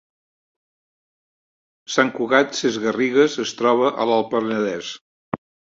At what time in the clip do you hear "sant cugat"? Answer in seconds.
1.97-2.59